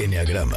Enneagrama. 0.00 0.56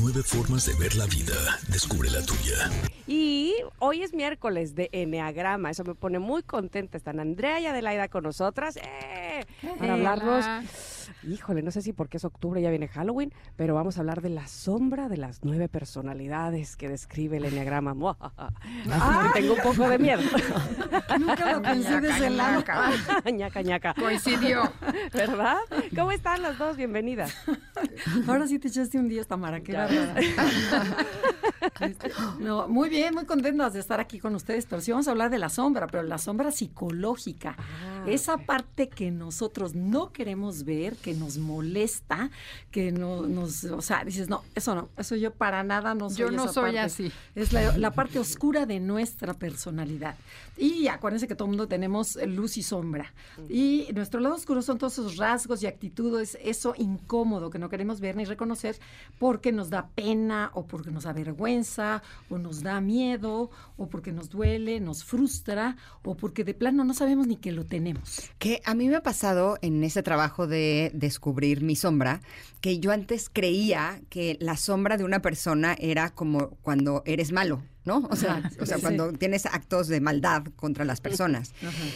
Nueve 0.00 0.22
formas 0.22 0.64
de 0.64 0.74
ver 0.82 0.94
la 0.94 1.04
vida. 1.04 1.34
Descubre 1.68 2.08
la 2.08 2.24
tuya. 2.24 2.70
Y 3.06 3.56
hoy 3.78 4.02
es 4.02 4.14
miércoles 4.14 4.74
de 4.74 4.88
Enneagrama. 4.92 5.70
Eso 5.70 5.84
me 5.84 5.94
pone 5.94 6.18
muy 6.18 6.42
contenta. 6.42 6.96
Están 6.96 7.20
Andrea 7.20 7.60
y 7.60 7.66
Adelaida 7.66 8.08
con 8.08 8.24
nosotras. 8.24 8.78
¡Eh! 8.78 9.44
Para 9.78 9.92
hablarnos. 9.92 10.46
Híjole, 11.28 11.62
no 11.62 11.70
sé 11.70 11.82
si 11.82 11.92
porque 11.92 12.16
es 12.16 12.24
octubre 12.24 12.60
ya 12.60 12.70
viene 12.70 12.88
Halloween, 12.88 13.32
pero 13.56 13.74
vamos 13.74 13.96
a 13.96 14.00
hablar 14.00 14.22
de 14.22 14.28
la 14.30 14.46
sombra 14.46 15.08
de 15.08 15.16
las 15.16 15.40
nueve 15.42 15.68
personalidades 15.68 16.76
que 16.76 16.88
describe 16.88 17.36
el 17.36 17.44
Enneagrama. 17.44 17.92
Que 19.34 19.40
tengo 19.40 19.54
un 19.54 19.60
poco 19.60 19.88
de 19.88 19.98
miedo. 19.98 20.22
Nunca 21.18 21.52
lo 21.52 21.62
pensé 21.62 22.00
de 22.00 22.10
ese 22.10 22.30
lado. 22.30 22.64
ñaca, 23.32 23.62
ñaca. 23.62 23.94
Coincidió. 23.94 24.72
¿Verdad? 25.12 25.58
¿Cómo 25.94 26.12
están 26.12 26.42
las 26.42 26.58
dos? 26.58 26.76
Bienvenidas. 26.76 27.34
Ahora 28.26 28.46
sí 28.46 28.58
te 28.58 28.68
echaste 28.68 28.98
un 28.98 29.08
día, 29.08 29.24
Tamara, 29.24 29.60
qué 29.60 29.72
bárbara. 29.72 30.14
Este, 31.80 32.12
No, 32.38 32.68
muy 32.68 32.88
bien, 32.88 33.14
muy 33.14 33.24
contentas 33.24 33.72
de 33.72 33.80
estar 33.80 34.00
aquí 34.00 34.18
con 34.18 34.34
ustedes, 34.34 34.66
pero 34.66 34.80
sí 34.80 34.90
vamos 34.90 35.08
a 35.08 35.12
hablar 35.12 35.30
de 35.30 35.38
la 35.38 35.48
sombra, 35.48 35.86
pero 35.86 36.02
la 36.02 36.18
sombra 36.18 36.50
psicológica. 36.50 37.56
Ah, 37.58 37.91
Esa 38.06 38.38
parte 38.38 38.88
que 38.88 39.10
nosotros 39.10 39.74
no 39.74 40.12
queremos 40.12 40.64
ver, 40.64 40.96
que 40.96 41.14
nos 41.14 41.38
molesta, 41.38 42.30
que 42.70 42.92
no, 42.92 43.22
nos, 43.22 43.64
o 43.64 43.82
sea, 43.82 44.04
dices, 44.04 44.28
no, 44.28 44.42
eso 44.54 44.74
no, 44.74 44.88
eso 44.96 45.16
yo 45.16 45.32
para 45.32 45.62
nada 45.62 45.94
no 45.94 46.08
soy 46.10 46.18
Yo 46.18 46.30
no 46.30 46.44
esa 46.44 46.52
soy 46.52 46.62
parte. 46.64 46.78
así. 46.80 47.12
Es 47.34 47.52
la, 47.52 47.76
la 47.78 47.90
parte 47.92 48.18
oscura 48.18 48.66
de 48.66 48.80
nuestra 48.80 49.34
personalidad. 49.34 50.16
Y 50.56 50.86
acuérdense 50.88 51.26
que 51.26 51.34
todo 51.34 51.46
el 51.46 51.50
mundo 51.50 51.66
tenemos 51.66 52.16
luz 52.26 52.56
y 52.56 52.62
sombra. 52.62 53.12
Y 53.48 53.88
nuestro 53.94 54.20
lado 54.20 54.34
oscuro 54.34 54.62
son 54.62 54.78
todos 54.78 54.92
esos 54.94 55.16
rasgos 55.16 55.62
y 55.62 55.66
actitudes, 55.66 56.36
eso 56.42 56.74
incómodo 56.76 57.50
que 57.50 57.58
no 57.58 57.68
queremos 57.68 58.00
ver 58.00 58.16
ni 58.16 58.24
reconocer 58.24 58.76
porque 59.18 59.50
nos 59.52 59.70
da 59.70 59.88
pena 59.94 60.50
o 60.54 60.66
porque 60.66 60.90
nos 60.90 61.06
avergüenza 61.06 62.02
o 62.30 62.38
nos 62.38 62.62
da 62.62 62.80
miedo 62.80 63.50
o 63.76 63.88
porque 63.88 64.12
nos 64.12 64.28
duele, 64.28 64.80
nos 64.80 65.04
frustra 65.04 65.76
o 66.02 66.14
porque 66.16 66.44
de 66.44 66.54
plano 66.54 66.84
no 66.84 66.94
sabemos 66.94 67.26
ni 67.26 67.36
que 67.36 67.52
lo 67.52 67.64
tenemos. 67.64 67.91
Que 68.38 68.60
a 68.64 68.74
mí 68.74 68.88
me 68.88 68.96
ha 68.96 69.02
pasado 69.02 69.58
en 69.62 69.82
ese 69.84 70.02
trabajo 70.02 70.46
de 70.46 70.90
descubrir 70.94 71.62
mi 71.62 71.76
sombra, 71.76 72.20
que 72.60 72.78
yo 72.78 72.92
antes 72.92 73.28
creía 73.32 74.00
que 74.08 74.36
la 74.40 74.56
sombra 74.56 74.96
de 74.96 75.04
una 75.04 75.22
persona 75.22 75.76
era 75.78 76.10
como 76.10 76.50
cuando 76.62 77.02
eres 77.06 77.32
malo. 77.32 77.62
¿No? 77.84 78.06
O 78.10 78.16
sea, 78.16 78.48
o 78.60 78.64
sea 78.66 78.76
sí. 78.76 78.82
cuando 78.82 79.12
tienes 79.12 79.44
actos 79.46 79.88
de 79.88 80.00
maldad 80.00 80.44
contra 80.56 80.84
las 80.84 81.00
personas. 81.00 81.52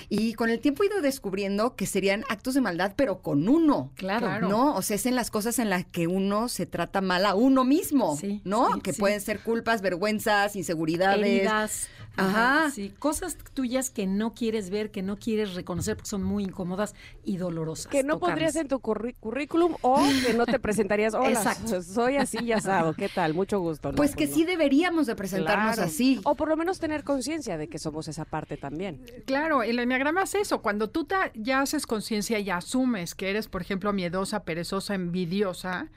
Y 0.09 0.34
con 0.34 0.51
el 0.51 0.59
tiempo 0.59 0.83
he 0.83 0.87
ido 0.87 1.01
descubriendo 1.01 1.77
que 1.77 1.87
serían 1.87 2.25
actos 2.28 2.55
de 2.55 2.61
maldad, 2.61 2.95
pero 2.97 3.23
con 3.23 3.48
uno. 3.48 3.93
Claro. 3.95 4.48
¿No? 4.48 4.75
O 4.75 4.83
sea, 4.83 4.97
es 4.97 5.06
en 5.06 5.15
las 5.15 5.31
cosas 5.31 5.59
en 5.61 5.70
las 5.70 5.84
que 5.87 6.06
uno 6.09 6.48
se 6.48 6.67
trata 6.67 7.01
mal 7.01 7.25
a 7.25 7.34
uno 7.34 7.65
mismo, 7.65 8.17
Sí, 8.17 8.41
¿no? 8.45 8.75
sí, 8.75 8.81
que 8.81 8.93
sí. 8.95 9.01
pueden 9.01 9.20
ser 9.20 9.41
culpas, 9.41 9.81
vergüenzas, 9.81 10.56
inseguridades. 10.56 11.25
Heridas. 11.25 11.89
Ajá. 12.19 12.71
Sí, 12.71 12.95
cosas 12.98 13.37
tuyas 13.53 13.91
que 13.91 14.06
no 14.06 14.33
quieres 14.33 14.71
ver, 14.71 14.91
que 14.91 15.03
no 15.03 15.19
quieres 15.19 15.53
reconocer 15.55 15.97
porque 15.97 16.09
son 16.09 16.23
muy 16.23 16.45
incómodas 16.45 16.95
y 17.25 17.37
dolorosas. 17.37 17.89
Que 17.89 18.03
no 18.05 18.15
tocarlas. 18.15 18.31
pondrías 18.31 18.56
en 18.56 18.69
tu 18.69 18.81
currículum 18.81 19.77
o 19.83 20.03
que 20.27 20.33
no 20.33 20.47
te 20.47 20.59
presentarías. 20.59 21.12
Hola, 21.12 21.28
Exacto. 21.28 21.83
soy 21.83 22.17
así 22.17 22.39
y 22.43 22.53
asado. 22.53 22.95
¿Qué 22.95 23.11
tal? 23.11 23.34
Mucho 23.34 23.61
gusto. 23.61 23.91
No, 23.93 23.97
Pues 23.97 24.17
que 24.17 24.27
no. 24.27 24.34
sí 24.34 24.45
deberíamos 24.47 25.06
de 25.06 25.15
presentarnos 25.15 25.75
Claro. 25.75 25.75
Así. 25.78 26.20
O 26.24 26.34
por 26.34 26.48
lo 26.48 26.56
menos 26.56 26.78
tener 26.78 27.05
conciencia 27.05 27.56
de 27.58 27.69
que 27.69 27.78
somos 27.78 28.08
esa 28.08 28.24
parte 28.24 28.56
también. 28.56 29.00
Claro, 29.27 29.62
el 29.62 29.78
enneagrama 29.78 30.22
es 30.22 30.34
eso. 30.34 30.62
Cuando 30.62 30.88
tú 30.91 31.05
ta- 31.05 31.30
ya 31.34 31.60
haces 31.60 31.86
conciencia 31.86 32.38
y 32.38 32.50
asumes 32.50 33.14
que 33.14 33.30
eres, 33.30 33.48
por 33.48 33.62
ejemplo, 33.62 33.92
miedosa, 33.92 34.44
perezosa, 34.44 34.94
envidiosa, 34.94 35.88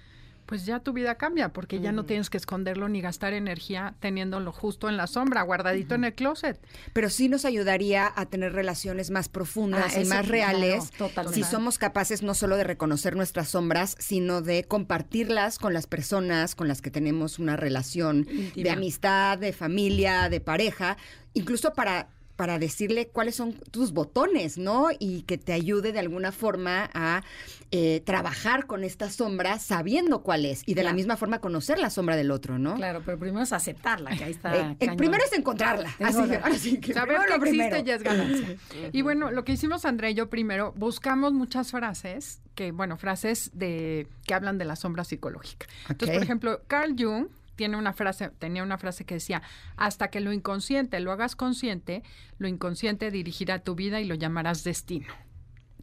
pues 0.49 0.65
ya 0.65 0.79
tu 0.79 0.93
vida 0.93 1.13
cambia, 1.13 1.49
porque 1.53 1.79
ya 1.79 1.91
no 1.91 2.05
tienes 2.05 2.31
que 2.31 2.37
esconderlo 2.37 2.89
ni 2.89 3.01
gastar 3.01 3.33
energía 3.33 3.93
teniéndolo 3.99 4.51
justo 4.51 4.89
en 4.89 4.97
la 4.97 5.05
sombra, 5.05 5.43
guardadito 5.43 5.93
en 5.93 6.05
el 6.05 6.15
closet. 6.15 6.59
Pero 6.91 7.11
sí 7.11 7.29
nos 7.29 7.45
ayudaría 7.45 8.11
a 8.15 8.25
tener 8.25 8.53
relaciones 8.53 9.11
más 9.11 9.29
profundas 9.29 9.95
Ah, 9.95 10.01
y 10.01 10.05
más 10.05 10.27
reales 10.27 10.89
si 11.31 11.43
somos 11.43 11.77
capaces 11.77 12.23
no 12.23 12.33
solo 12.33 12.57
de 12.57 12.63
reconocer 12.63 13.15
nuestras 13.15 13.49
sombras, 13.49 13.95
sino 13.99 14.41
de 14.41 14.63
compartirlas 14.63 15.59
con 15.59 15.71
las 15.71 15.85
personas 15.85 16.55
con 16.55 16.67
las 16.67 16.81
que 16.81 16.89
tenemos 16.89 17.37
una 17.37 17.55
relación 17.55 18.27
de 18.55 18.71
amistad, 18.71 19.37
de 19.37 19.53
familia, 19.53 20.29
de 20.29 20.41
pareja, 20.41 20.97
incluso 21.33 21.73
para 21.73 22.07
para 22.39 22.57
decirle 22.57 23.09
cuáles 23.09 23.35
son 23.35 23.51
tus 23.51 23.91
botones, 23.91 24.57
¿no? 24.57 24.87
Y 24.97 25.23
que 25.23 25.37
te 25.37 25.51
ayude 25.51 25.91
de 25.91 25.99
alguna 25.99 26.31
forma 26.31 26.89
a 26.93 27.21
eh, 27.69 28.01
trabajar 28.05 28.65
con 28.65 28.85
esta 28.85 29.09
sombra 29.11 29.59
sabiendo 29.59 30.23
cuál 30.23 30.45
es. 30.45 30.63
Y 30.65 30.73
de 30.73 30.83
la 30.83 30.93
misma 30.93 31.17
forma 31.17 31.39
conocer 31.39 31.79
la 31.79 31.89
sombra 31.89 32.15
del 32.15 32.31
otro, 32.31 32.57
¿no? 32.57 32.75
Claro, 32.75 33.01
pero 33.05 33.19
primero 33.19 33.43
es 33.43 33.51
aceptarla, 33.51 34.11
que 34.15 34.23
ahí 34.23 34.31
está. 34.31 34.55
Eh, 34.55 34.77
el 34.79 34.95
primero 34.95 35.21
es 35.21 35.33
encontrarla. 35.37 35.89
Así 35.99 35.99
que, 35.99 36.07
Encontrarla. 36.07 36.47
así 36.55 36.79
que 36.79 36.93
Saber 36.93 37.17
primero 37.17 37.25
que 37.25 37.35
lo 37.35 37.41
primero. 37.41 37.75
existe 37.75 37.89
ya 37.89 37.95
es 37.95 38.03
ganancia. 38.03 38.57
Y 38.93 39.01
bueno, 39.01 39.31
lo 39.31 39.43
que 39.43 39.51
hicimos 39.51 39.83
Andrea 39.83 40.09
y 40.09 40.13
yo 40.13 40.29
primero, 40.29 40.73
buscamos 40.77 41.33
muchas 41.33 41.71
frases, 41.71 42.39
que 42.55 42.71
bueno, 42.71 42.95
frases 42.95 43.51
de 43.53 44.07
que 44.25 44.33
hablan 44.33 44.57
de 44.57 44.63
la 44.63 44.77
sombra 44.77 45.03
psicológica. 45.03 45.67
Entonces, 45.89 46.15
por 46.15 46.23
ejemplo, 46.23 46.61
Carl 46.67 46.95
Jung 46.97 47.27
tiene 47.59 47.75
una 47.75 47.91
frase, 47.91 48.29
tenía 48.29 48.63
una 48.63 48.77
frase 48.77 49.03
que 49.03 49.15
decía, 49.15 49.41
hasta 49.75 50.09
que 50.09 50.21
lo 50.21 50.31
inconsciente 50.31 51.01
lo 51.01 51.11
hagas 51.11 51.35
consciente, 51.35 52.03
lo 52.37 52.47
inconsciente 52.47 53.11
dirigirá 53.11 53.59
tu 53.59 53.75
vida 53.75 53.99
y 53.99 54.05
lo 54.05 54.15
llamarás 54.15 54.63
destino. 54.63 55.13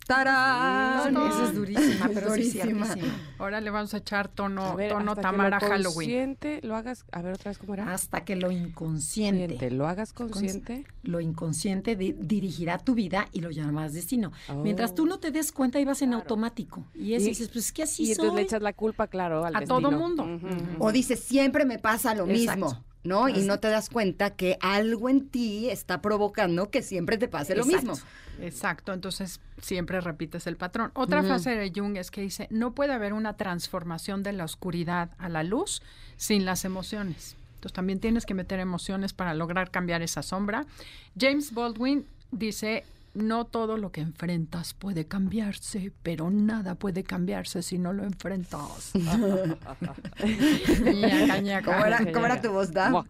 ¡Tarán! 0.06 1.12
No, 1.12 1.26
esa 1.28 1.44
es 1.46 1.54
durísima, 1.54 2.08
pero 2.14 2.32
sí 2.34 2.42
es 2.42 2.52
durísima. 2.54 2.86
ciertísima. 2.86 3.14
Ahora 3.38 3.60
le 3.60 3.70
vamos 3.70 3.92
a 3.94 3.96
echar 3.98 4.28
tono, 4.28 4.62
A 4.66 4.74
ver, 4.76 4.92
tono 4.92 5.12
hasta 5.12 5.22
Tamara 5.22 5.58
que 5.58 5.66
lo 5.66 5.70
Halloween. 5.72 5.94
consciente 5.94 6.60
lo 6.62 6.76
hagas. 6.76 7.04
A 7.12 7.22
ver, 7.22 7.34
otra 7.34 7.50
vez 7.50 7.58
cómo 7.58 7.74
era. 7.74 7.92
Hasta 7.92 8.24
que 8.24 8.36
lo 8.36 8.50
inconsciente. 8.50 9.46
Consciente, 9.48 9.70
lo 9.74 9.86
hagas 9.88 10.12
consciente. 10.12 10.84
Lo 11.02 11.20
inconsciente 11.20 11.96
di- 11.96 12.12
dirigirá 12.18 12.78
tu 12.78 12.94
vida 12.94 13.26
y 13.32 13.40
lo 13.40 13.50
llamarás 13.50 13.94
destino. 13.94 14.32
Oh. 14.48 14.54
Mientras 14.62 14.94
tú 14.94 15.06
no 15.06 15.18
te 15.18 15.30
des 15.30 15.50
cuenta, 15.52 15.80
ibas 15.80 16.02
en 16.02 16.10
Claro. 16.10 16.22
automático. 16.22 16.84
Y 16.94 17.14
eso 17.14 17.26
Y- 17.26 17.30
dices, 17.30 17.48
pues 17.48 17.66
es 17.66 17.72
que 17.72 17.82
así 17.82 18.04
Y 18.04 18.10
entonces 18.12 18.34
le 18.34 18.42
echas 18.42 18.62
la 18.62 18.72
culpa, 18.72 19.08
claro, 19.08 19.44
al 19.44 19.56
A 19.56 19.60
destino. 19.60 19.80
todo 19.80 19.90
mundo. 19.90 20.26
O 20.78 20.92
dices, 20.92 21.20
siempre 21.20 21.64
me 21.64 21.78
pasa 21.78 22.14
lo 22.14 22.26
Exacto. 22.28 22.66
mismo, 22.66 22.84
¿no? 23.06 23.28
Y 23.28 23.42
no 23.42 23.58
te 23.58 23.68
das 23.68 23.88
cuenta 23.88 24.30
que 24.30 24.58
algo 24.60 25.08
en 25.08 25.28
ti 25.28 25.70
está 25.70 26.02
provocando 26.02 26.70
que 26.70 26.82
siempre 26.82 27.18
te 27.18 27.28
pase 27.28 27.56
lo 27.56 27.64
mismo. 27.64 27.94
Exacto, 28.40 28.92
entonces 28.92 29.40
siempre 29.60 30.00
repites 30.00 30.46
el 30.46 30.56
patrón. 30.56 30.90
Otra 30.94 31.22
frase 31.22 31.50
de 31.50 31.72
Jung 31.74 31.96
es 31.96 32.10
que 32.10 32.20
dice, 32.20 32.48
no 32.50 32.74
puede 32.74 32.92
haber 32.92 33.12
una 33.12 33.36
transformación 33.36 34.22
de 34.22 34.32
la 34.32 34.44
oscuridad 34.44 35.10
a 35.18 35.28
la 35.28 35.42
luz 35.42 35.82
sin 36.16 36.44
las 36.44 36.64
emociones. 36.64 37.36
Entonces 37.54 37.72
también 37.72 38.00
tienes 38.00 38.26
que 38.26 38.34
meter 38.34 38.60
emociones 38.60 39.12
para 39.12 39.34
lograr 39.34 39.70
cambiar 39.70 40.02
esa 40.02 40.22
sombra. 40.22 40.66
James 41.18 41.54
Baldwin 41.54 42.06
dice, 42.30 42.84
no 43.16 43.46
todo 43.46 43.76
lo 43.76 43.92
que 43.92 44.00
enfrentas 44.00 44.74
puede 44.74 45.06
cambiarse, 45.06 45.92
pero 46.02 46.30
nada 46.30 46.74
puede 46.74 47.04
cambiarse 47.04 47.62
si 47.62 47.78
no 47.78 47.92
lo 47.92 48.04
enfrentas. 48.04 48.92
Ñaca, 50.94 51.38
ñaca. 51.40 51.72
¿Cómo 51.72 51.84
era, 51.86 52.12
cómo 52.12 52.26
era 52.26 52.40
tu 52.40 52.50
voz, 52.52 52.72
da? 52.72 52.92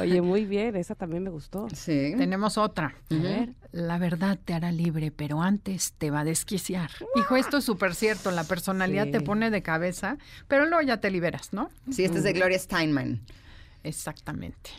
Oye, 0.00 0.20
muy 0.22 0.44
bien, 0.44 0.76
esa 0.76 0.94
también 0.94 1.22
me 1.22 1.30
gustó. 1.30 1.68
Sí. 1.74 2.14
Tenemos 2.16 2.58
otra. 2.58 2.94
A 3.10 3.14
ver. 3.14 3.50
La 3.72 3.98
verdad 3.98 4.38
te 4.42 4.54
hará 4.54 4.72
libre, 4.72 5.10
pero 5.10 5.42
antes 5.42 5.92
te 5.98 6.10
va 6.10 6.20
a 6.20 6.24
desquiciar. 6.24 6.90
Hijo, 7.16 7.36
esto 7.36 7.58
es 7.58 7.64
súper 7.64 7.94
cierto. 7.94 8.30
La 8.30 8.44
personalidad 8.44 9.06
Sí. 9.06 9.12
te 9.12 9.20
pone 9.20 9.50
de 9.50 9.62
cabeza, 9.62 10.16
pero 10.48 10.66
luego 10.66 10.82
ya 10.82 10.98
te 10.98 11.10
liberas, 11.10 11.52
¿no? 11.52 11.70
Sí, 11.90 12.04
este 12.04 12.18
es 12.18 12.24
de 12.24 12.32
Gloria 12.32 12.58
Steinman. 12.58 13.20
Exactamente. 13.84 14.70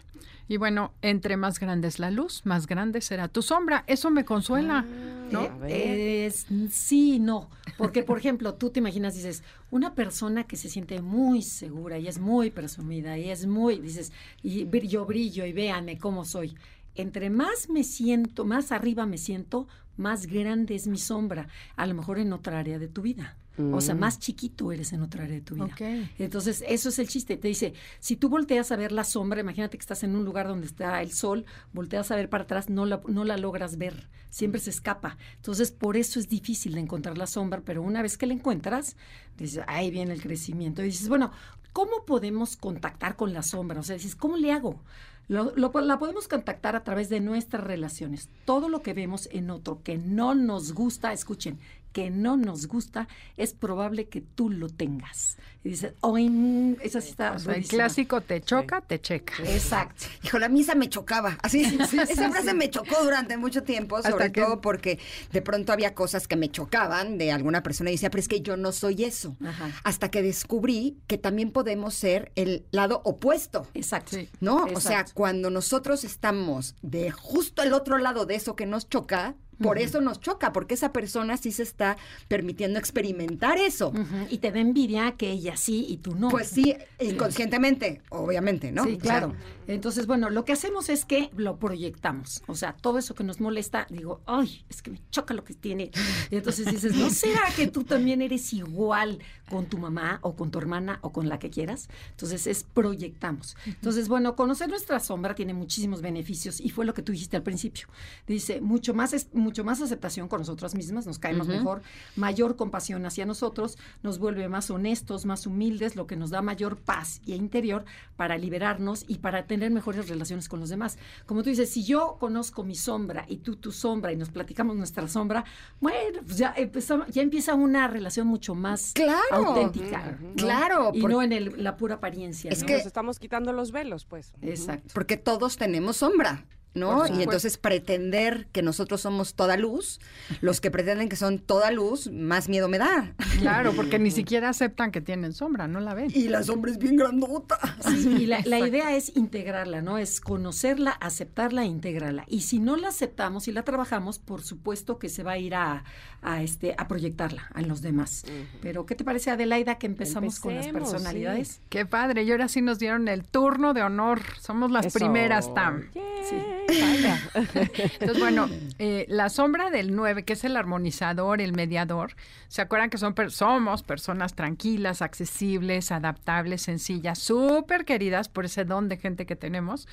Y 0.48 0.58
bueno, 0.58 0.92
entre 1.02 1.38
más 1.38 1.60
grande 1.60 1.88
es 1.88 2.00
la 2.00 2.10
luz, 2.12 2.42
más 2.46 2.66
grande 2.68 3.02
será 3.02 3.28
tu 3.28 3.42
sombra. 3.42 3.84
Eso 3.88 4.10
me 4.10 4.26
consuela, 4.26 4.88
¿no? 5.32 5.42
A 5.44 5.58
ver. 5.60 5.72
Es, 5.72 6.48
sí 6.72 7.16
y 7.16 7.20
no. 7.20 7.50
Porque, 7.78 8.02
por 8.04 8.18
ejemplo, 8.18 8.56
tú 8.56 8.72
te 8.72 8.80
imaginas, 8.80 9.14
dices, 9.14 9.44
una 9.70 9.94
persona 9.94 10.46
que 10.46 10.58
se 10.58 10.68
siente 10.70 11.02
muy 11.02 11.44
segura 11.44 12.00
y 12.00 12.08
es 12.08 12.18
muy 12.20 12.50
presumida 12.50 13.18
y 13.18 13.30
es 13.30 13.46
muy, 13.46 13.78
dices, 13.80 14.12
y 14.42 14.66
br- 14.66 14.88
yo 14.88 15.06
brillo 15.06 15.46
y 15.46 15.54
véanme 15.54 15.98
cómo 16.00 16.26
soy. 16.26 16.56
Entre 17.00 17.30
más 17.30 17.70
me 17.70 17.84
siento, 17.84 18.46
más 18.46 18.72
arriba 18.72 19.06
me 19.06 19.18
siento, 19.18 19.68
más 19.96 20.26
grande 20.26 20.76
es 20.76 20.88
mi 20.88 20.98
sombra. 20.98 21.48
A 21.76 21.86
lo 21.86 21.94
mejor 21.94 22.20
en 22.20 22.34
otra 22.34 22.60
área 22.60 22.78
de 22.78 22.88
tu 22.88 23.02
vida. 23.02 23.38
O 23.74 23.82
sea, 23.82 23.94
más 23.94 24.20
chiquito 24.20 24.72
eres 24.72 24.94
en 24.94 25.02
otra 25.02 25.24
área 25.26 25.36
de 25.36 25.42
tu 25.42 25.56
vida. 25.56 25.66
Ok. 25.66 25.82
Entonces, 26.18 26.64
eso 26.68 26.90
es 26.90 27.00
el 27.00 27.10
chiste. 27.10 27.36
Te 27.36 27.50
dice, 27.50 27.74
si 28.00 28.16
tú 28.16 28.30
volteas 28.30 28.72
a 28.72 28.78
ver 28.78 28.94
la 28.94 29.04
sombra, 29.04 29.42
imagínate 29.42 29.78
que 29.78 29.82
estás 29.82 30.04
en 30.04 30.16
un 30.16 30.24
lugar 30.24 30.48
donde 30.48 30.66
está 30.66 31.02
el 31.02 31.12
sol, 31.12 31.46
volteas 31.74 32.10
a 32.12 32.16
ver 32.16 32.30
para 32.30 32.46
atrás, 32.46 32.70
no 32.70 32.86
la, 32.86 33.02
no 33.08 33.26
la 33.26 33.38
logras 33.38 33.78
ver, 33.78 34.10
siempre 34.30 34.62
se 34.62 34.70
escapa. 34.70 35.18
Entonces, 35.36 35.72
por 35.72 35.98
eso 35.98 36.20
es 36.20 36.30
difícil 36.30 36.74
de 36.74 36.80
encontrar 36.80 37.18
la 37.18 37.28
sombra, 37.28 37.62
pero 37.66 37.82
una 37.82 38.02
vez 38.02 38.18
que 38.18 38.28
la 38.28 38.34
encuentras, 38.34 38.96
dices, 39.38 39.64
ahí 39.68 39.92
viene 39.92 40.14
el 40.14 40.22
crecimiento. 40.22 40.82
Y 40.82 40.86
dices, 40.86 41.10
bueno, 41.10 41.32
¿cómo 41.74 42.06
podemos 42.06 42.56
contactar 42.56 43.18
con 43.18 43.34
la 43.34 43.44
sombra? 43.44 43.82
O 43.82 43.84
sea, 43.84 43.96
dices, 43.96 44.16
¿cómo 44.16 44.38
le 44.38 44.54
hago? 44.54 44.82
Lo- 45.30 45.54
lo 45.56 45.72
la 45.82 46.00
podemos 46.00 46.28
contactar 46.28 46.76
a 46.76 46.84
través 46.84 47.08
de 47.08 47.20
nuestras 47.22 47.64
relaciones. 47.64 48.30
Todo 48.46 48.68
lo 48.68 48.82
que 48.82 48.94
vemos 48.94 49.30
en 49.32 49.52
otro 49.52 49.82
que 49.84 49.98
no 49.98 50.34
nos 50.34 50.74
gusta, 50.74 51.14
escuchen, 51.14 51.60
que 51.92 52.10
no 52.10 52.38
nos 52.38 52.68
gusta, 52.68 53.08
es 53.38 53.54
probable 53.54 54.08
que 54.08 54.22
tú 54.22 54.50
lo 54.50 54.70
tengas. 54.70 55.38
Y 55.64 55.70
dices, 55.70 55.94
¡ay! 56.02 56.78
Esa 56.82 57.02
sí 57.02 57.10
está 57.10 57.34
O 57.34 57.40
sea, 57.40 57.54
el 57.54 57.58
rudísima". 57.60 57.84
clásico 57.84 58.22
te 58.22 58.42
choca, 58.42 58.82
te 58.82 59.02
checa. 59.02 59.34
Exacto. 59.44 60.06
Híjole, 60.24 60.46
a 60.46 60.50
mí 60.50 60.62
esa 60.62 60.76
me 60.76 60.88
chocaba. 60.88 61.38
Así, 61.42 61.62
esa 61.80 61.86
sí, 61.88 61.98
frase 62.16 62.50
sí. 62.50 62.54
me 62.56 62.70
chocó 62.70 63.04
durante 63.04 63.36
mucho 63.38 63.64
tiempo, 63.64 64.02
sobre 64.02 64.30
todo 64.30 64.62
porque 64.62 65.00
de 65.32 65.42
pronto 65.42 65.74
había 65.74 65.94
cosas 65.94 66.28
que 66.28 66.36
me 66.38 66.50
chocaban 66.50 67.18
de 67.18 67.32
alguna 67.32 67.62
persona 67.64 67.90
y 67.90 67.94
decía, 67.94 68.10
pero 68.10 68.22
es 68.22 68.28
que 68.28 68.42
yo 68.42 68.56
no 68.56 68.72
soy 68.72 69.04
eso. 69.04 69.36
Ajá. 69.44 69.70
Hasta 69.84 70.10
que 70.10 70.22
descubrí 70.22 70.98
que 71.08 71.18
también 71.18 71.52
podemos 71.52 71.94
ser 71.94 72.32
el 72.36 72.66
lado 72.72 73.02
opuesto. 73.04 73.68
Exacto. 73.74 74.16
Sí. 74.16 74.30
¿No? 74.40 74.64
O 74.64 74.80
sea, 74.80 75.00
Exacto. 75.02 75.14
cuando 75.16 75.50
nosotros 75.50 76.04
estamos 76.04 76.76
de 76.82 77.12
justo 77.12 77.64
el 77.64 77.74
otro 77.74 77.98
lado 77.98 78.26
de 78.26 78.36
eso 78.36 78.56
que 78.56 78.66
nos 78.66 78.88
choca, 78.88 79.36
por 79.62 79.78
eso 79.78 80.02
nos 80.02 80.20
choca, 80.20 80.54
porque 80.54 80.74
esa 80.74 80.92
persona 80.92 81.38
sí 81.38 81.52
se 81.52 81.64
está 81.64 81.98
permitiendo 82.28 82.80
experimentar 82.80 83.58
eso. 83.58 83.94
Y 84.30 84.40
te 84.40 84.52
da 84.52 84.60
envidia 84.60 85.14
que 85.18 85.32
ella 85.32 85.58
sí 85.58 85.86
y 85.90 85.98
tú 85.98 86.16
no. 86.16 86.30
Pues 86.30 86.48
sí, 86.48 86.76
inconscientemente, 87.00 88.02
obviamente, 88.10 88.72
¿no? 88.72 88.84
Sí, 88.84 88.98
claro. 88.98 89.34
Entonces, 89.68 90.08
bueno, 90.08 90.32
lo 90.32 90.46
que 90.46 90.54
hacemos 90.54 90.90
es 90.90 91.06
que 91.06 91.30
lo 91.36 91.60
proyectamos. 91.60 92.42
O 92.48 92.56
sea, 92.56 92.74
todo 92.74 92.98
eso 92.98 93.14
que 93.14 93.24
nos 93.24 93.40
molesta, 93.40 93.86
digo, 93.92 94.20
ay, 94.26 94.66
es 94.68 94.82
que 94.82 94.90
me 94.90 95.00
choca 95.12 95.36
lo 95.36 95.44
que 95.44 95.54
tiene. 95.54 95.92
Y 96.32 96.38
entonces 96.38 96.66
dices, 96.66 96.96
¿no 96.96 97.12
será 97.12 97.44
que 97.56 97.68
tú 97.68 97.84
también 97.84 98.24
eres 98.24 98.52
igual 98.52 99.20
con 99.48 99.68
tu 99.68 99.78
mamá 99.78 100.20
o 100.24 100.36
con 100.36 100.50
tu 100.50 100.58
hermana 100.58 100.98
o 101.04 101.12
con 101.12 101.30
la 101.30 101.38
que 101.38 101.52
quieras? 101.52 101.88
Entonces, 102.10 102.48
es 102.48 102.64
proyectamos. 102.64 103.56
Entonces, 103.68 104.08
bueno, 104.08 104.36
conocer 104.36 104.70
nuestra 104.70 105.00
sombra 105.00 105.36
tiene 105.36 105.54
muchísimos 105.54 106.02
beneficios 106.02 106.60
y 106.60 106.70
fue 106.70 106.84
lo 106.84 106.96
que 106.96 107.04
tú 107.04 107.12
dijiste 107.12 107.38
al 107.38 107.44
principio. 107.44 107.88
Dice, 108.26 108.62
mucho 108.62 108.96
más, 108.96 109.14
es, 109.14 109.32
mucho 109.34 109.49
más 109.64 109.82
aceptación 109.82 110.28
con 110.28 110.40
nosotras 110.40 110.76
mismas, 110.76 111.06
nos 111.06 111.20
caemos 111.20 111.48
mejor, 111.48 111.82
mayor 112.16 112.56
compasión 112.56 113.06
hacia 113.06 113.26
nosotros, 113.26 113.78
nos 114.04 114.20
vuelve 114.20 114.48
más 114.50 114.70
honestos, 114.72 115.26
más 115.26 115.46
humildes, 115.46 115.96
lo 115.96 116.08
que 116.08 116.16
nos 116.16 116.30
da 116.30 116.42
mayor 116.42 116.78
paz 116.78 117.22
y 117.26 117.34
interior 117.34 117.86
para 118.16 118.38
liberarnos 118.38 119.06
y 119.08 119.20
para 119.20 119.46
tener 119.48 119.72
mejores 119.72 120.08
relaciones 120.10 120.48
con 120.50 120.60
los 120.60 120.70
demás. 120.70 120.98
Como 121.26 121.44
tú 121.44 121.50
dices, 121.50 121.70
si 121.70 121.84
yo 121.84 122.18
conozco 122.20 122.64
mi 122.64 122.76
sombra 122.76 123.26
y 123.28 123.38
tú 123.38 123.56
tu 123.56 123.72
sombra 123.72 124.12
y 124.12 124.16
nos 124.16 124.30
platicamos 124.30 124.76
nuestra 124.76 125.08
sombra, 125.08 125.44
bueno, 125.80 126.20
pues 126.26 126.38
ya, 126.38 126.54
empezamos- 126.56 127.08
ya 127.10 127.22
empieza 127.22 127.54
una 127.56 127.88
relación 127.88 128.28
mucho 128.28 128.56
más 128.56 128.94
Claro. 128.94 129.20
auténtica. 129.32 130.18
¿no? 130.22 130.34
Claro, 130.36 130.92
Y 130.94 131.02
por- 131.02 131.12
no 131.12 131.22
en 131.24 131.32
el- 131.34 131.64
la 131.64 131.76
pura 131.78 131.96
apariencia. 131.96 132.52
Es 132.52 132.62
¿no? 132.62 132.68
que- 132.68 132.78
Nos 132.78 132.86
estamos 132.86 133.20
quitando 133.20 133.52
los 133.54 133.72
velos, 133.72 134.06
pues. 134.06 134.34
Exacto. 134.42 134.92
Porque 134.94 135.18
todos 135.18 135.58
tenemos 135.58 135.98
sombra. 135.98 136.46
¿No? 136.74 137.08
Y 137.08 137.24
entonces 137.24 137.58
pretender 137.58 138.48
que 138.52 138.62
nosotros 138.62 139.02
somos 139.02 139.34
toda 139.34 139.58
luz, 139.58 140.00
los 140.42 140.62
que 140.62 140.72
pretenden 140.72 141.10
que 141.10 141.16
son 141.16 141.40
toda 141.40 141.72
luz, 141.72 142.12
más 142.12 142.50
miedo 142.50 142.68
me 142.68 142.78
da. 142.78 143.14
Claro, 143.40 143.74
porque 143.74 144.00
ni 144.00 144.12
siquiera 144.20 144.50
aceptan 144.50 144.92
que 144.92 145.02
tienen 145.02 145.34
sombra, 145.34 145.68
no 145.68 145.80
la 145.80 145.94
ven. 145.94 146.12
Y 146.14 146.28
la 146.28 146.44
sombra 146.44 146.72
es 146.72 146.78
bien 146.78 146.96
grandota. 146.96 147.60
Sí, 147.88 148.18
y 148.20 148.26
la, 148.26 148.42
la 148.46 148.60
idea 148.60 148.96
es 148.96 149.16
integrarla, 149.16 149.82
¿no? 149.82 149.98
Es 149.98 150.22
conocerla, 150.22 150.92
aceptarla 150.92 151.64
e 151.64 151.68
integrarla. 151.68 152.26
Y 152.28 152.42
si 152.42 152.60
no 152.60 152.76
la 152.76 152.90
aceptamos 152.90 153.48
y 153.48 153.52
la 153.52 153.64
trabajamos, 153.64 154.20
por 154.20 154.42
supuesto 154.44 155.00
que 155.00 155.10
se 155.10 155.24
va 155.24 155.34
a 155.34 155.38
ir 155.38 155.56
a, 155.56 155.84
a, 156.22 156.44
este, 156.44 156.76
a 156.78 156.88
proyectarla 156.88 157.50
a 157.54 157.62
los 157.62 157.82
demás. 157.82 158.24
Pero, 158.62 158.86
¿qué 158.86 158.96
te 158.96 159.04
parece, 159.04 159.32
Adelaida, 159.32 159.78
que 159.78 159.88
empezamos 159.88 160.40
con 160.40 160.56
las 160.56 160.68
personalidades? 160.68 161.62
Qué 161.70 161.86
padre, 161.86 162.24
y 162.24 162.32
ahora 162.32 162.48
sí 162.48 162.62
nos 162.62 162.80
dieron 162.80 163.08
el 163.08 163.24
turno 163.24 163.74
de 163.74 163.84
honor. 163.84 164.22
Somos 164.40 164.72
las 164.72 164.88
Eso. 164.88 165.00
primeras, 165.00 165.54
Tam. 165.54 165.90
Yay, 165.94 166.69
vaya. 166.82 167.20
Entonces, 167.54 168.20
bueno, 168.20 168.50
eh, 168.78 169.06
la 169.10 169.30
sombra 169.30 169.70
del 169.70 169.96
9, 169.96 170.24
que 170.24 170.34
es 170.34 170.44
el 170.44 170.56
armonizador, 170.58 171.42
el 171.42 171.54
mediador, 171.54 172.16
¿se 172.48 172.62
acuerdan 172.62 172.90
que 172.90 172.98
son 172.98 173.14
per- 173.14 173.32
somos 173.32 173.84
personas 173.84 174.36
tranquilas, 174.36 175.02
accesibles, 175.02 175.92
adaptables, 175.92 176.62
sencillas, 176.62 177.20
súper 177.20 177.86
queridas 177.86 178.30
por 178.30 178.46
ese 178.46 178.66
don 178.66 178.90
de 178.90 178.98
gente 178.98 179.26
que 179.26 179.36
tenemos? 179.36 179.88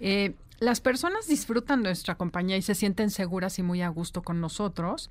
Eh, 0.00 0.34
las 0.60 0.82
personas 0.82 1.26
disfrutan 1.26 1.82
nuestra 1.82 2.16
compañía 2.16 2.54
y 2.58 2.60
se 2.60 2.74
sienten 2.74 3.08
seguras 3.08 3.58
y 3.58 3.62
muy 3.62 3.80
a 3.80 3.88
gusto 3.88 4.20
con 4.22 4.42
nosotros. 4.42 5.08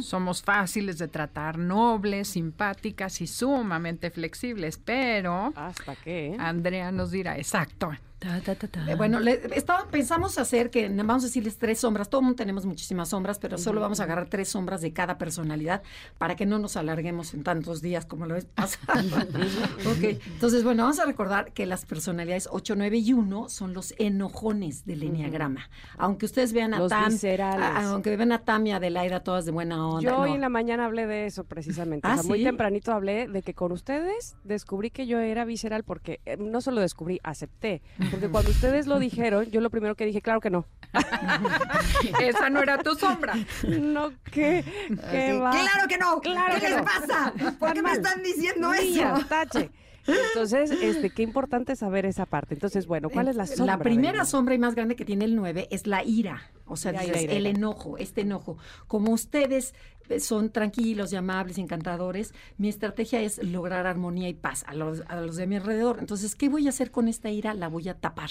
Somos 0.00 0.42
fáciles 0.42 0.98
de 0.98 1.06
tratar, 1.06 1.56
nobles, 1.56 2.26
simpáticas 2.26 3.20
y 3.20 3.28
sumamente 3.28 4.10
flexibles, 4.10 4.76
pero 4.84 5.52
¿Hasta 5.54 5.94
qué? 5.94 6.34
Andrea 6.40 6.90
nos 6.90 7.12
dirá, 7.12 7.38
exacto. 7.38 7.92
Ta, 8.18 8.40
ta, 8.40 8.56
ta, 8.56 8.66
ta. 8.66 8.90
Eh, 8.90 8.96
bueno, 8.96 9.20
le- 9.20 9.40
estaba- 9.54 9.86
pensamos 9.86 10.38
hacer 10.38 10.70
que 10.70 10.88
vamos 10.88 11.22
a 11.22 11.26
decirles 11.28 11.56
tres 11.56 11.78
sombras. 11.78 12.10
Todo 12.10 12.20
el 12.20 12.24
mundo 12.24 12.36
tenemos 12.36 12.66
muchísimas 12.66 13.10
sombras, 13.10 13.38
pero 13.38 13.58
solo 13.58 13.80
vamos 13.80 14.00
a 14.00 14.04
agarrar 14.04 14.28
tres 14.28 14.48
sombras 14.48 14.80
de 14.80 14.92
cada 14.92 15.18
personalidad 15.18 15.82
para 16.18 16.34
que 16.34 16.44
no 16.44 16.58
nos 16.58 16.76
alarguemos 16.76 17.32
en 17.34 17.44
tantos 17.44 17.80
días 17.80 18.06
como 18.06 18.26
lo 18.26 18.34
es 18.34 18.44
pasado. 18.46 19.00
ok, 19.86 20.18
entonces, 20.32 20.64
bueno, 20.64 20.82
vamos 20.82 20.98
a 20.98 21.04
recordar 21.04 21.52
que 21.52 21.64
las 21.64 21.86
personalidades 21.86 22.48
8, 22.50 22.74
9 22.76 22.98
y 22.98 23.12
1 23.12 23.48
son 23.48 23.72
los 23.72 23.94
enojones 23.98 24.84
del 24.84 25.04
enneagrama. 25.04 25.70
Aunque 25.96 26.26
ustedes 26.26 26.52
vean 26.52 26.74
a 26.74 26.78
Los 26.80 26.88
Tam, 26.90 27.12
a- 27.40 27.90
aunque 27.92 28.16
vean 28.16 28.32
a 28.32 28.40
Tam 28.40 28.66
y 28.66 28.72
Adelaida 28.72 29.20
todas 29.20 29.44
de 29.44 29.52
buena 29.52 29.86
onda. 29.86 30.02
Yo 30.10 30.18
hoy 30.18 30.32
en 30.32 30.40
la 30.40 30.48
mañana 30.48 30.86
hablé 30.86 31.06
de 31.06 31.26
eso 31.26 31.44
precisamente. 31.44 32.06
¿Ah, 32.08 32.14
o 32.14 32.22
sea, 32.22 32.28
muy 32.28 32.42
tempranito 32.42 32.92
hablé 32.92 33.28
de 33.28 33.42
que 33.42 33.54
con 33.54 33.70
ustedes 33.70 34.34
descubrí 34.42 34.90
que 34.90 35.06
yo 35.06 35.20
era 35.20 35.44
visceral 35.44 35.84
porque 35.84 36.18
eh, 36.26 36.36
no 36.36 36.60
solo 36.60 36.80
descubrí, 36.80 37.20
acepté. 37.22 37.80
Porque 38.10 38.28
cuando 38.28 38.50
ustedes 38.50 38.86
lo 38.86 38.98
dijeron, 38.98 39.50
yo 39.50 39.60
lo 39.60 39.70
primero 39.70 39.94
que 39.94 40.04
dije, 40.04 40.22
claro 40.22 40.40
que 40.40 40.50
no. 40.50 40.66
Esa 42.20 42.50
no 42.50 42.62
era 42.62 42.78
tu 42.78 42.94
sombra. 42.94 43.34
No, 43.66 44.12
¿qué? 44.30 44.64
¿Qué 45.10 45.28
Así, 45.30 45.38
va? 45.38 45.50
Claro 45.50 45.88
que 45.88 45.98
no. 45.98 46.20
Claro 46.20 46.54
¿Qué 46.54 46.60
que 46.60 46.68
les 46.68 46.78
no. 46.78 46.84
pasa? 46.84 47.32
¿Por 47.58 47.72
qué 47.72 47.82
me 47.82 47.92
están 47.92 48.22
diciendo 48.22 48.72
eso? 48.72 49.24
tache. 49.28 49.70
Entonces, 50.06 50.70
este, 50.70 51.10
qué 51.10 51.22
importante 51.22 51.76
saber 51.76 52.06
esa 52.06 52.24
parte. 52.24 52.54
Entonces, 52.54 52.86
bueno, 52.86 53.10
¿cuál 53.10 53.28
es 53.28 53.36
la 53.36 53.46
sombra? 53.46 53.76
La 53.76 53.78
primera 53.82 54.24
sombra 54.24 54.54
y 54.54 54.58
más 54.58 54.74
grande 54.74 54.96
que 54.96 55.04
tiene 55.04 55.26
el 55.26 55.36
9 55.36 55.68
es 55.70 55.86
la 55.86 56.02
ira. 56.02 56.50
O 56.64 56.76
sea, 56.76 56.92
dices, 56.92 57.08
ira, 57.08 57.20
ira, 57.20 57.32
el 57.34 57.46
enojo, 57.46 57.98
este 57.98 58.22
enojo. 58.22 58.56
Como 58.86 59.12
ustedes 59.12 59.74
son 60.20 60.50
tranquilos 60.50 61.12
y 61.12 61.16
amables 61.16 61.58
encantadores, 61.58 62.32
mi 62.56 62.68
estrategia 62.68 63.20
es 63.20 63.42
lograr 63.42 63.86
armonía 63.86 64.28
y 64.28 64.34
paz 64.34 64.64
a 64.66 64.74
los, 64.74 65.02
a 65.08 65.20
los 65.20 65.36
de 65.36 65.46
mi 65.46 65.56
alrededor. 65.56 65.98
Entonces, 66.00 66.34
¿qué 66.34 66.48
voy 66.48 66.66
a 66.66 66.70
hacer 66.70 66.90
con 66.90 67.08
esta 67.08 67.30
ira? 67.30 67.54
La 67.54 67.68
voy 67.68 67.88
a 67.88 67.94
tapar. 67.94 68.30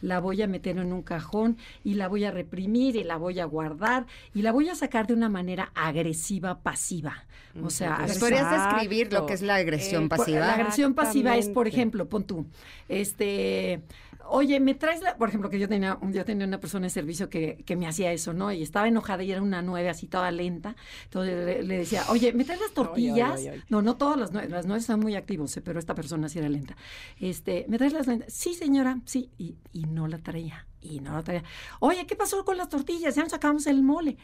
La 0.00 0.20
voy 0.20 0.42
a 0.42 0.46
meter 0.46 0.78
en 0.78 0.92
un 0.92 1.02
cajón 1.02 1.56
y 1.84 1.94
la 1.94 2.08
voy 2.08 2.24
a 2.24 2.30
reprimir 2.30 2.96
y 2.96 3.04
la 3.04 3.16
voy 3.16 3.40
a 3.40 3.44
guardar 3.44 4.06
y 4.34 4.42
la 4.42 4.52
voy 4.52 4.68
a 4.68 4.74
sacar 4.74 5.06
de 5.06 5.14
una 5.14 5.28
manera 5.28 5.70
agresiva, 5.74 6.60
pasiva. 6.60 7.24
O 7.62 7.68
sea, 7.70 7.90
¿Nos 7.90 8.00
agresiva. 8.00 8.20
podrías 8.20 8.50
describir 8.72 9.12
lo 9.12 9.26
que 9.26 9.34
es 9.34 9.42
la 9.42 9.56
agresión 9.56 10.04
Eh, 10.04 10.08
pasiva? 10.08 10.40
La 10.40 10.54
agresión 10.54 10.94
pasiva 10.94 11.36
es, 11.36 11.48
por 11.50 11.68
ejemplo, 11.68 12.08
pon 12.08 12.24
tú, 12.24 12.46
este, 12.88 13.82
oye, 14.28 14.60
me 14.60 14.74
traes 14.74 15.00
la, 15.02 15.16
por 15.16 15.28
ejemplo, 15.28 15.50
que 15.50 15.58
yo 15.58 15.68
tenía, 15.68 15.98
yo 16.10 16.24
tenía 16.24 16.46
una 16.46 16.60
persona 16.60 16.86
de 16.86 16.90
servicio 16.90 17.28
que, 17.28 17.62
que 17.66 17.76
me 17.76 17.86
hacía 17.86 18.12
eso, 18.12 18.32
¿no? 18.32 18.52
Y 18.52 18.62
estaba 18.62 18.88
enojada 18.88 19.22
y 19.22 19.32
era 19.32 19.42
una 19.42 19.62
nueve 19.62 19.88
así 19.88 20.06
toda 20.06 20.30
lenta. 20.30 20.76
Entonces 21.04 21.44
le, 21.44 21.62
le 21.62 21.78
decía, 21.78 22.04
oye, 22.08 22.32
¿me 22.32 22.44
traes 22.44 22.60
las 22.60 22.72
tortillas? 22.72 23.38
ay, 23.40 23.48
ay. 23.48 23.62
No, 23.68 23.82
no 23.82 23.96
todas 23.96 24.18
las 24.18 24.32
nueve, 24.32 24.48
las 24.48 24.66
nueve 24.66 24.80
están 24.80 25.00
muy 25.00 25.14
activos, 25.16 25.56
eh, 25.56 25.60
pero 25.60 25.78
esta 25.78 25.94
persona 25.94 26.28
sí 26.28 26.38
era 26.38 26.48
lenta. 26.48 26.76
Este, 27.20 27.66
¿me 27.68 27.78
traes 27.78 27.92
las 27.92 28.06
lentas? 28.06 28.32
Sí, 28.32 28.54
señora, 28.54 29.00
sí. 29.04 29.30
Y, 29.38 29.56
y 29.72 29.84
no 29.84 30.08
la 30.08 30.18
traía, 30.18 30.66
y 30.80 31.00
no 31.00 31.12
la 31.12 31.22
traía. 31.22 31.44
Oye, 31.80 32.06
¿qué 32.06 32.16
pasó 32.16 32.44
con 32.44 32.56
las 32.56 32.68
tortillas? 32.68 33.14
Ya 33.14 33.22
nos 33.22 33.32
sacamos 33.32 33.66
el 33.66 33.82
mole. 33.82 34.16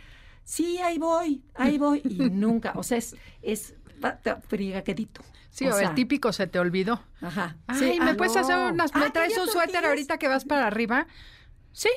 Sí, 0.45 0.79
ahí 0.79 0.99
voy, 0.99 1.43
ahí 1.55 1.77
voy. 1.77 2.01
Y 2.05 2.31
nunca, 2.31 2.73
o 2.77 2.83
sea, 2.83 2.97
es, 2.97 3.15
es 3.43 3.75
frigaquedito. 4.47 5.23
Sí, 5.51 5.67
O 5.67 5.71
o, 5.71 5.79
sea, 5.79 5.89
el 5.89 5.95
típico 5.95 6.33
se 6.33 6.47
te 6.47 6.59
olvidó. 6.59 7.01
Ajá. 7.21 7.57
Ay, 7.67 7.79
Sí, 7.79 8.01
¿me 8.01 8.11
ah, 8.11 8.15
puedes 8.17 8.35
no. 8.35 8.41
hacer 8.41 8.73
unas... 8.73 8.91
Ah, 8.95 8.99
¿Me 9.01 9.11
traes 9.11 9.31
¿quería 9.31 9.45
un 9.45 9.51
suéter 9.51 9.85
ahorita 9.87 10.19
que 10.19 10.29
vas 10.29 10.45
para 10.45 10.67
arriba? 10.67 11.07
Sí. 11.73 11.89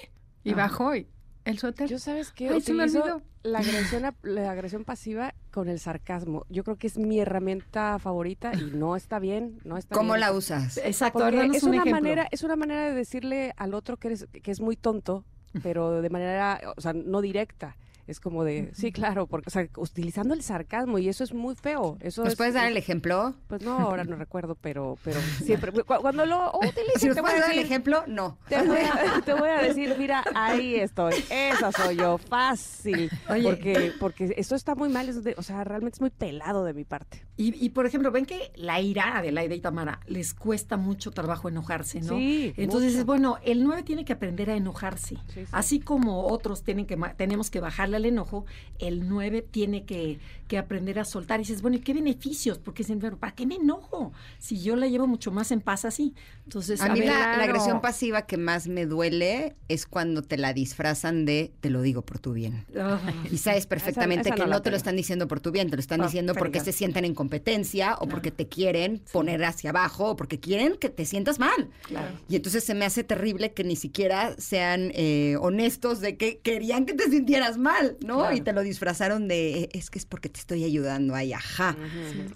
Y 0.43 0.53
bajó 0.53 0.95
y 0.95 1.07
el 1.45 1.59
suéter. 1.59 1.89
Yo 1.89 1.99
sabes 1.99 2.31
que 2.31 2.49
Ay, 2.49 2.61
se 2.61 2.73
me 2.73 2.83
olvidó. 2.83 3.21
la 3.43 3.59
agresión 3.59 4.03
la 4.23 4.51
agresión 4.51 4.85
pasiva 4.85 5.33
con 5.51 5.67
el 5.69 5.79
sarcasmo. 5.79 6.45
Yo 6.49 6.63
creo 6.63 6.77
que 6.77 6.87
es 6.87 6.97
mi 6.97 7.19
herramienta 7.19 7.97
favorita 7.99 8.51
y 8.53 8.71
no 8.75 8.95
está 8.95 9.19
bien, 9.19 9.59
no 9.63 9.77
está 9.77 9.95
¿Cómo 9.95 10.13
bien. 10.13 10.21
la 10.21 10.31
usas? 10.33 10.77
Exacto, 10.77 11.27
es 11.27 11.63
un 11.63 11.69
una 11.69 11.77
ejemplo. 11.77 11.91
manera 11.91 12.27
es 12.31 12.43
una 12.43 12.55
manera 12.55 12.85
de 12.85 12.93
decirle 12.93 13.53
al 13.57 13.73
otro 13.73 13.97
que 13.97 14.07
eres 14.09 14.27
que 14.43 14.51
es 14.51 14.61
muy 14.61 14.75
tonto, 14.75 15.25
pero 15.63 16.01
de 16.01 16.09
manera, 16.09 16.59
o 16.77 16.81
sea, 16.81 16.93
no 16.93 17.21
directa. 17.21 17.75
Es 18.11 18.19
como 18.19 18.43
de, 18.43 18.71
sí, 18.73 18.91
claro, 18.91 19.25
porque, 19.25 19.47
o 19.47 19.51
sea, 19.51 19.67
utilizando 19.77 20.33
el 20.33 20.43
sarcasmo 20.43 20.99
y 20.99 21.07
eso 21.09 21.23
es 21.23 21.33
muy 21.33 21.55
feo. 21.55 21.97
Eso 22.01 22.23
¿Nos 22.23 22.33
es- 22.33 22.37
puedes 22.37 22.53
dar 22.53 22.67
el 22.67 22.75
ejemplo? 22.77 23.33
Pues 23.47 23.61
no, 23.63 23.79
ahora 23.79 24.03
no 24.03 24.15
recuerdo, 24.17 24.55
pero, 24.59 24.97
pero 25.03 25.19
siempre, 25.43 25.71
cu- 25.71 25.83
cuando 26.01 26.25
lo 26.25 26.51
utilizo, 26.57 26.81
Si 26.99 27.07
nos 27.07 27.15
te 27.15 27.21
voy 27.21 27.29
a 27.29 27.33
puedes 27.33 27.39
dar 27.41 27.51
el 27.51 27.55
decir, 27.57 27.65
ejemplo, 27.71 28.03
no. 28.07 28.37
te 28.49 28.61
voy, 28.61 28.77
a, 28.77 29.21
te 29.25 29.33
voy 29.33 29.49
a 29.49 29.61
decir, 29.61 29.95
mira, 29.97 30.23
ahí 30.35 30.75
estoy, 30.75 31.13
esa 31.29 31.71
soy 31.71 31.95
yo, 31.95 32.17
fácil. 32.17 33.09
Oye. 33.29 33.43
Porque, 33.43 33.93
porque 33.99 34.33
eso 34.37 34.55
está 34.55 34.75
muy 34.75 34.89
mal, 34.89 35.07
es 35.09 35.23
de- 35.23 35.35
o 35.37 35.43
sea, 35.43 35.63
realmente 35.63 35.95
es 35.95 36.01
muy 36.01 36.09
pelado 36.09 36.63
de 36.65 36.73
mi 36.73 36.83
parte. 36.83 37.25
Y, 37.37 37.55
y, 37.65 37.69
por 37.69 37.85
ejemplo, 37.85 38.11
ven 38.11 38.25
que 38.25 38.51
la 38.55 38.81
ira 38.81 39.21
de 39.21 39.31
Laida 39.31 39.55
y 39.55 39.61
Tamara 39.61 39.99
les 40.05 40.33
cuesta 40.33 40.77
mucho 40.77 41.11
trabajo 41.11 41.49
enojarse, 41.49 42.01
¿no? 42.01 42.15
Sí, 42.17 42.53
Entonces, 42.57 42.93
mucho. 42.93 43.05
bueno, 43.05 43.37
el 43.43 43.63
9 43.63 43.83
tiene 43.83 44.05
que 44.05 44.13
aprender 44.13 44.49
a 44.49 44.55
enojarse. 44.55 45.15
Sí, 45.27 45.45
sí. 45.45 45.45
Así 45.51 45.79
como 45.79 46.27
otros 46.27 46.63
tienen 46.63 46.85
que 46.85 46.97
tenemos 47.17 47.49
que 47.49 47.59
bajarle 47.59 47.97
al 48.01 48.05
enojo, 48.07 48.45
el 48.79 49.07
9 49.07 49.45
tiene 49.49 49.85
que, 49.85 50.19
que 50.47 50.57
aprender 50.57 50.99
a 50.99 51.05
soltar. 51.05 51.39
Y 51.39 51.43
dices, 51.43 51.61
bueno, 51.61 51.77
¿y 51.77 51.79
qué 51.79 51.93
beneficios? 51.93 52.57
Porque 52.57 52.83
dicen, 52.83 52.99
¿para 52.99 53.33
qué 53.35 53.45
me 53.45 53.55
enojo? 53.55 54.11
Si 54.39 54.59
yo 54.61 54.75
la 54.75 54.87
llevo 54.87 55.07
mucho 55.07 55.31
más 55.31 55.51
en 55.51 55.61
paz 55.61 55.85
así. 55.85 56.13
Entonces, 56.45 56.81
A 56.81 56.89
mí 56.89 56.99
ver, 56.99 57.09
la, 57.09 57.35
agresión 57.43 57.79
pasiva 57.81 58.23
que 58.23 58.37
más 58.37 58.67
me 58.67 58.85
duele 58.85 59.55
es 59.67 59.85
cuando 59.85 60.21
te 60.21 60.37
la 60.37 60.53
disfrazan 60.53 61.25
de 61.25 61.51
te 61.61 61.69
lo 61.69 61.81
digo 61.81 62.01
por 62.01 62.19
tu 62.19 62.33
bien. 62.33 62.65
Ah, 62.77 62.99
Y 63.31 63.37
sabes 63.37 63.65
perfectamente 63.67 64.29
esa 64.29 64.35
que 64.35 64.47
no 64.47 64.61
te 64.61 64.71
lo 64.71 64.77
están 64.77 64.95
diciendo 64.95 65.27
por 65.27 65.39
tu 65.39 65.51
bien, 65.51 65.69
te 65.69 65.75
lo 65.77 65.79
están 65.79 66.01
Ah, 66.01 66.05
diciendo 66.05 66.33
porque 66.33 66.59
se 66.59 66.71
sienten 66.71 67.05
en 67.05 67.13
competencia 67.13 67.95
o 67.99 68.07
porque 68.07 68.31
te 68.31 68.47
quieren 68.47 69.01
poner 69.13 69.43
hacia 69.45 69.69
abajo 69.69 70.09
o 70.11 70.15
porque 70.15 70.39
quieren 70.39 70.75
que 70.77 70.89
te 70.89 71.05
sientas 71.05 71.37
mal. 71.39 71.69
claro. 71.83 72.17
Y 72.27 72.35
entonces 72.35 72.63
se 72.63 72.73
me 72.73 72.85
hace 72.85 73.03
terrible 73.03 73.53
que 73.53 73.63
ni 73.63 73.75
siquiera 73.75 74.35
sean 74.37 74.91
eh, 74.95 75.37
honestos 75.39 75.99
de 76.01 76.17
que 76.17 76.39
querían 76.39 76.85
que 76.85 76.93
te 76.93 77.09
sintieras 77.09 77.57
mal, 77.57 77.90
¿no? 78.05 78.19
Claro. 78.19 78.35
Y 78.35 78.41
te 78.41 78.53
lo 78.53 78.61
disfrazaron 78.61 79.27
de, 79.27 79.63
"Eh, 79.63 79.69
es 79.73 79.89
que 79.89 79.99
es 79.99 80.05
porque 80.05 80.29
te 80.29 80.39
estoy 80.39 80.63
ayudando, 80.63 81.15
ay, 81.15 81.33
ajá. 81.33 81.75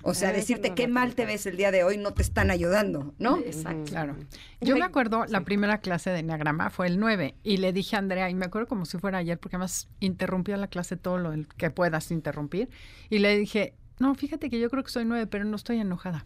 O 0.02 0.14
sea, 0.14 0.30
Esa 0.30 0.38
decirte 0.38 0.74
qué 0.74 0.88
mal 0.88 1.16
te 1.16 1.26
ves 1.26 1.46
el 1.46 1.58
día 1.58 1.72
de 1.72 1.84
hoy 1.84 1.98
no 1.98 2.14
te 2.14 2.22
están 2.22 2.52
ayudando, 2.52 3.14
¿no? 3.20 3.38
Exacto. 3.38 3.84
Claro. 3.92 4.16
Yo 4.62 4.76
me 4.78 4.86
acuerdo, 4.86 5.26
la 5.28 5.42
primera 5.42 5.80
clase 5.80 6.10
de 6.10 6.20
Enneagrama 6.20 6.70
fue 6.70 6.88
el 6.88 7.00
9 7.00 7.36
y 7.44 7.58
le 7.58 7.72
dije 7.74 7.96
a 7.96 8.00
Andrea, 8.00 8.30
y 8.30 8.36
me 8.36 8.46
acuerdo 8.46 8.68
como 8.68 8.86
si 8.86 8.98
fuera 8.98 9.20
ayer, 9.20 9.38
porque 9.40 9.56
además 9.56 9.88
interrumpía 10.00 10.58
la 10.58 10.68
clase 10.68 10.98
todo 10.98 11.18
lo 11.18 11.34
que 11.58 11.70
puedas 11.72 12.12
interrumpir, 12.12 12.70
y 13.10 13.20
le 13.20 13.38
dije, 13.38 13.74
no, 14.00 14.14
fíjate 14.16 14.50
que 14.50 14.60
yo 14.60 14.70
creo 14.70 14.84
que 14.84 14.92
soy 14.92 15.06
9, 15.06 15.28
pero 15.28 15.46
no 15.46 15.56
estoy 15.56 15.80
enojada. 15.80 16.26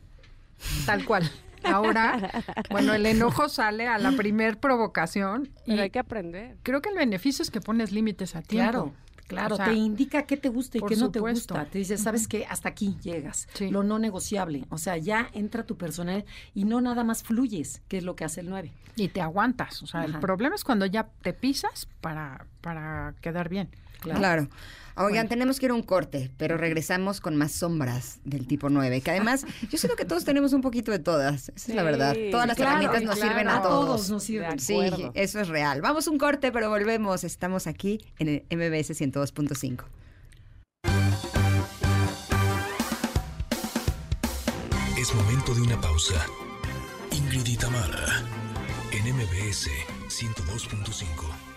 Tal 0.85 1.05
cual. 1.05 1.29
Ahora, 1.63 2.31
bueno, 2.71 2.93
el 2.93 3.05
enojo 3.05 3.49
sale 3.49 3.85
a 3.87 3.97
la 3.97 4.11
primer 4.13 4.59
provocación 4.59 5.49
y 5.65 5.77
hay 5.77 5.89
que 5.89 5.99
aprender. 5.99 6.55
creo 6.63 6.81
que 6.81 6.89
el 6.89 6.95
beneficio 6.95 7.43
es 7.43 7.51
que 7.51 7.59
pones 7.61 7.91
límites 7.91 8.35
a 8.35 8.41
tiempo. 8.41 8.71
Claro, 8.71 8.93
claro, 9.29 9.53
O 9.53 9.57
sea, 9.57 9.67
te 9.67 9.73
indica 9.75 10.23
qué 10.23 10.35
te 10.35 10.49
gusta 10.49 10.79
y 10.79 10.81
qué 10.81 10.95
no 10.97 11.11
te 11.11 11.19
gusta. 11.19 11.65
Te 11.65 11.77
dice, 11.77 11.97
sabes 11.97 12.27
que 12.27 12.45
hasta 12.47 12.67
aquí 12.67 12.97
llegas, 13.01 13.47
Sí. 13.53 13.69
lo 13.69 13.83
no 13.83 13.99
negociable. 13.99 14.65
O 14.69 14.77
sea, 14.77 14.97
ya 14.97 15.29
entra 15.33 15.63
tu 15.65 15.77
personal 15.77 16.25
y 16.53 16.65
no 16.65 16.81
nada 16.81 17.03
más 17.03 17.23
fluyes, 17.23 17.81
que 17.87 17.99
es 17.99 18.03
lo 18.03 18.15
que 18.15 18.25
hace 18.25 18.41
el 18.41 18.49
9. 18.49 18.73
Y 18.95 19.07
te 19.09 19.21
aguantas. 19.21 19.81
O 19.83 19.87
sea, 19.87 20.03
el 20.03 20.19
problema 20.19 20.55
es 20.55 20.63
cuando 20.63 20.85
ya 20.85 21.07
te 21.21 21.31
pisas 21.33 21.87
para, 22.01 22.45
para 22.61 23.13
quedar 23.21 23.47
bien. 23.47 23.69
Claro. 23.99 24.47
Oigan, 24.95 25.29
tenemos 25.29 25.59
que 25.59 25.67
ir 25.67 25.71
a 25.71 25.75
un 25.75 25.83
corte, 25.83 26.29
pero 26.35 26.57
regresamos 26.57 27.21
con 27.21 27.37
más 27.37 27.53
sombras 27.53 28.19
del 28.25 28.47
tipo 28.47 28.69
9, 28.69 28.99
que 28.99 29.11
además 29.11 29.45
yo 29.69 29.77
siento 29.77 29.95
que 29.95 30.03
todos 30.03 30.25
tenemos 30.25 30.51
un 30.51 30.59
poquito 30.61 30.91
de 30.91 30.99
todas, 30.99 31.49
esa 31.55 31.71
es 31.71 31.75
la 31.75 31.83
verdad. 31.83 32.13
Todas 32.31 32.47
las 32.47 32.57
claro, 32.57 32.71
herramientas 32.71 33.03
nos 33.03 33.15
claro. 33.15 33.31
sirven 33.31 33.47
a 33.47 33.57
A 33.57 33.61
todos. 33.61 33.85
todos 33.85 34.09
nos 34.09 34.23
sirven. 34.23 34.59
Sí, 34.59 34.77
eso 35.13 35.39
es 35.39 35.47
real. 35.47 35.79
Vamos 35.81 36.05
a 36.07 36.11
un 36.11 36.17
corte, 36.17 36.51
pero 36.51 36.69
volvemos. 36.69 37.23
Estamos 37.23 37.65
aquí 37.65 38.01
en 38.17 38.27
el 38.27 38.43
MBS 38.49 38.89
102.5. 38.99 39.85
Es 44.97 45.15
momento 45.15 45.55
de 45.55 45.61
una 45.61 45.79
pausa. 45.79 46.25
Ingrid 47.11 47.47
y 47.47 47.55
Tamara, 47.55 48.05
en 48.91 49.15
MBS 49.15 49.69
102.5. 50.09 51.48